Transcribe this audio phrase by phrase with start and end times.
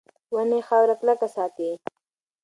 [0.35, 1.69] ونې خاوره کلکه ساتي.